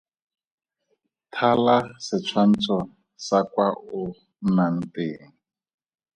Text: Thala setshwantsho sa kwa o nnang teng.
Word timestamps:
Thala 1.33 1.77
setshwantsho 2.05 2.77
sa 3.25 3.39
kwa 3.51 3.67
o 3.99 4.01
nnang 4.47 4.77
teng. 4.93 5.25